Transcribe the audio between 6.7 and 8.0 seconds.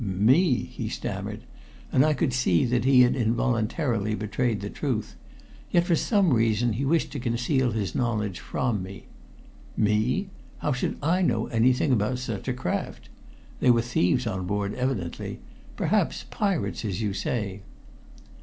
he wished to conceal his